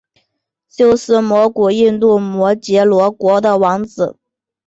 [0.67, 4.17] 修私摩古印度摩揭陀国的王子。